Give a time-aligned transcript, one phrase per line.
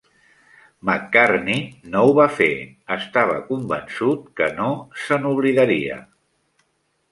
[0.89, 1.61] McCartney
[1.95, 2.47] no ho va fer;
[2.97, 4.73] estava convençut que no
[5.05, 6.03] se n'oblidaria.